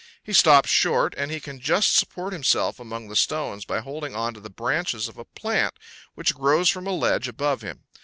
[0.23, 4.33] He stops short, and he can just support himself among the stones by holding on
[4.33, 5.75] to the branches of a plant
[6.15, 7.83] which grows from a ledge above him.